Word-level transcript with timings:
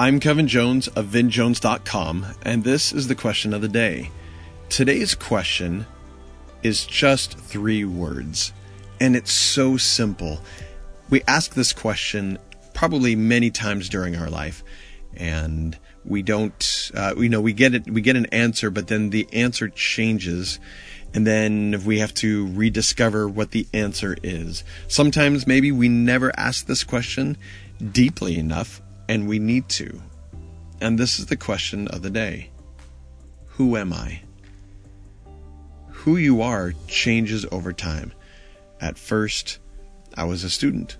I'm 0.00 0.18
Kevin 0.18 0.48
Jones 0.48 0.88
of 0.88 1.08
VinJones.com, 1.08 2.24
and 2.40 2.64
this 2.64 2.90
is 2.90 3.06
the 3.06 3.14
question 3.14 3.52
of 3.52 3.60
the 3.60 3.68
day. 3.68 4.10
Today's 4.70 5.14
question 5.14 5.84
is 6.62 6.86
just 6.86 7.38
three 7.38 7.84
words, 7.84 8.54
and 8.98 9.14
it's 9.14 9.30
so 9.30 9.76
simple. 9.76 10.40
We 11.10 11.20
ask 11.28 11.52
this 11.52 11.74
question 11.74 12.38
probably 12.72 13.14
many 13.14 13.50
times 13.50 13.90
during 13.90 14.16
our 14.16 14.30
life, 14.30 14.64
and 15.18 15.76
we 16.06 16.22
don't, 16.22 16.90
uh, 16.94 17.12
you 17.18 17.28
know, 17.28 17.42
we 17.42 17.52
get 17.52 17.74
it, 17.74 17.90
we 17.90 18.00
get 18.00 18.16
an 18.16 18.24
answer, 18.32 18.70
but 18.70 18.86
then 18.88 19.10
the 19.10 19.28
answer 19.34 19.68
changes, 19.68 20.58
and 21.12 21.26
then 21.26 21.82
we 21.84 21.98
have 21.98 22.14
to 22.14 22.46
rediscover 22.54 23.28
what 23.28 23.50
the 23.50 23.66
answer 23.74 24.16
is. 24.22 24.64
Sometimes 24.88 25.46
maybe 25.46 25.70
we 25.70 25.90
never 25.90 26.32
ask 26.38 26.64
this 26.64 26.84
question 26.84 27.36
deeply 27.92 28.38
enough 28.38 28.80
and 29.10 29.26
we 29.26 29.40
need 29.40 29.68
to. 29.68 30.00
And 30.80 30.96
this 30.96 31.18
is 31.18 31.26
the 31.26 31.36
question 31.36 31.88
of 31.88 32.00
the 32.00 32.10
day 32.10 32.50
Who 33.56 33.76
am 33.76 33.92
I? 33.92 34.22
Who 35.88 36.16
you 36.16 36.40
are 36.40 36.72
changes 36.86 37.44
over 37.50 37.72
time. 37.72 38.12
At 38.80 38.96
first, 38.96 39.58
I 40.16 40.24
was 40.24 40.44
a 40.44 40.48
student. 40.48 40.96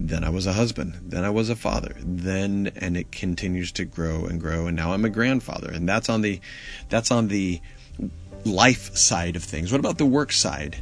Then 0.00 0.24
I 0.24 0.30
was 0.30 0.46
a 0.46 0.54
husband. 0.54 0.94
Then 1.02 1.24
I 1.24 1.30
was 1.30 1.50
a 1.50 1.56
father. 1.56 1.94
Then, 2.00 2.72
and 2.76 2.96
it 2.96 3.12
continues 3.12 3.70
to 3.72 3.84
grow 3.84 4.24
and 4.24 4.40
grow. 4.40 4.66
And 4.66 4.76
now 4.76 4.92
I'm 4.92 5.04
a 5.04 5.10
grandfather. 5.10 5.70
And 5.70 5.88
that's 5.88 6.08
on 6.08 6.22
the, 6.22 6.40
that's 6.88 7.10
on 7.10 7.28
the 7.28 7.60
life 8.44 8.96
side 8.96 9.36
of 9.36 9.44
things. 9.44 9.70
What 9.70 9.78
about 9.78 9.98
the 9.98 10.06
work 10.06 10.32
side? 10.32 10.76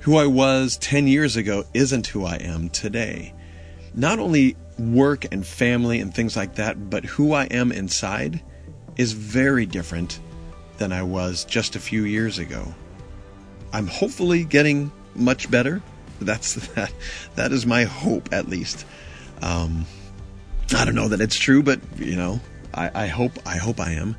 Who 0.00 0.16
I 0.16 0.26
was 0.26 0.76
10 0.78 1.06
years 1.06 1.36
ago 1.36 1.64
isn't 1.72 2.08
who 2.08 2.24
I 2.24 2.36
am 2.36 2.70
today. 2.70 3.34
Not 3.94 4.18
only 4.18 4.56
work 4.78 5.26
and 5.32 5.46
family 5.46 6.00
and 6.00 6.14
things 6.14 6.36
like 6.36 6.54
that, 6.56 6.90
but 6.90 7.04
who 7.04 7.32
I 7.32 7.44
am 7.44 7.72
inside 7.72 8.40
is 8.96 9.12
very 9.12 9.66
different 9.66 10.20
than 10.78 10.92
I 10.92 11.02
was 11.02 11.44
just 11.44 11.76
a 11.76 11.80
few 11.80 12.04
years 12.04 12.38
ago. 12.38 12.74
I'm 13.72 13.86
hopefully 13.86 14.44
getting 14.44 14.90
much 15.14 15.50
better. 15.50 15.82
That's 16.20 16.54
that. 16.74 16.92
That 17.36 17.52
is 17.52 17.66
my 17.66 17.84
hope, 17.84 18.32
at 18.32 18.48
least. 18.48 18.84
Um, 19.42 19.86
I 20.76 20.84
don't 20.84 20.94
know 20.94 21.08
that 21.08 21.20
it's 21.20 21.36
true, 21.36 21.62
but 21.62 21.80
you 21.98 22.16
know, 22.16 22.40
I, 22.74 23.04
I 23.04 23.06
hope 23.06 23.32
I 23.46 23.56
hope 23.56 23.80
I 23.80 23.92
am. 23.92 24.16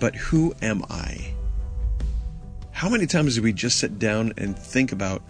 But 0.00 0.14
who 0.14 0.54
am 0.60 0.84
I? 0.90 1.34
How 2.72 2.88
many 2.88 3.06
times 3.06 3.36
do 3.36 3.42
we 3.42 3.52
just 3.52 3.78
sit 3.78 3.98
down 3.98 4.32
and 4.36 4.58
think 4.58 4.92
about 4.92 5.22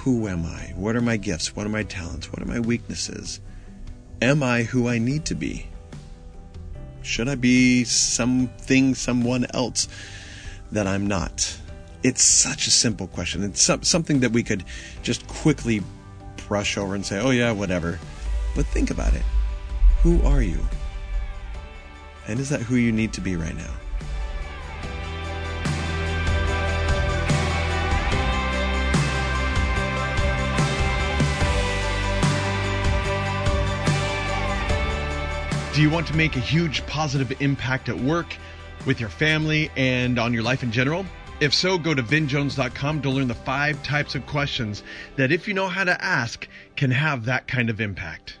who 0.00 0.26
am 0.28 0.46
I? 0.46 0.72
What 0.76 0.96
are 0.96 1.02
my 1.02 1.18
gifts? 1.18 1.54
What 1.54 1.66
are 1.66 1.70
my 1.70 1.82
talents? 1.82 2.32
What 2.32 2.40
are 2.40 2.46
my 2.46 2.58
weaknesses? 2.58 3.38
Am 4.22 4.42
I 4.42 4.62
who 4.62 4.88
I 4.88 4.96
need 4.96 5.26
to 5.26 5.34
be? 5.34 5.66
Should 7.02 7.28
I 7.28 7.34
be 7.34 7.84
something, 7.84 8.94
someone 8.94 9.44
else 9.52 9.88
that 10.72 10.86
I'm 10.86 11.06
not? 11.06 11.54
It's 12.02 12.22
such 12.22 12.66
a 12.66 12.70
simple 12.70 13.08
question. 13.08 13.44
It's 13.44 13.70
something 13.82 14.20
that 14.20 14.32
we 14.32 14.42
could 14.42 14.64
just 15.02 15.26
quickly 15.26 15.82
brush 16.48 16.78
over 16.78 16.94
and 16.94 17.04
say, 17.04 17.20
oh, 17.20 17.30
yeah, 17.30 17.52
whatever. 17.52 17.98
But 18.56 18.64
think 18.64 18.90
about 18.90 19.12
it. 19.12 19.22
Who 19.98 20.22
are 20.22 20.40
you? 20.40 20.60
And 22.26 22.40
is 22.40 22.48
that 22.48 22.62
who 22.62 22.76
you 22.76 22.90
need 22.90 23.12
to 23.12 23.20
be 23.20 23.36
right 23.36 23.56
now? 23.56 23.74
Do 35.72 35.82
you 35.82 35.90
want 35.90 36.08
to 36.08 36.16
make 36.16 36.34
a 36.34 36.40
huge 36.40 36.84
positive 36.86 37.40
impact 37.40 37.88
at 37.88 37.96
work, 37.96 38.36
with 38.86 38.98
your 38.98 39.08
family, 39.08 39.70
and 39.76 40.18
on 40.18 40.34
your 40.34 40.42
life 40.42 40.64
in 40.64 40.72
general? 40.72 41.06
If 41.38 41.54
so, 41.54 41.78
go 41.78 41.94
to 41.94 42.02
vinjones.com 42.02 43.02
to 43.02 43.08
learn 43.08 43.28
the 43.28 43.34
five 43.36 43.80
types 43.84 44.16
of 44.16 44.26
questions 44.26 44.82
that, 45.14 45.30
if 45.30 45.46
you 45.46 45.54
know 45.54 45.68
how 45.68 45.84
to 45.84 46.04
ask, 46.04 46.48
can 46.74 46.90
have 46.90 47.24
that 47.26 47.46
kind 47.46 47.70
of 47.70 47.80
impact. 47.80 48.39